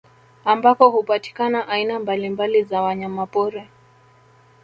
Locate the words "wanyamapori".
2.81-3.69